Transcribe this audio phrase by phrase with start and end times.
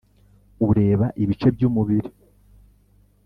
[0.67, 2.09] ureba ibice byumubiri.